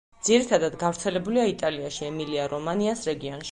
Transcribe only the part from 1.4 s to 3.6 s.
იტალიაში, ემილია-რომანიას რეგიონში.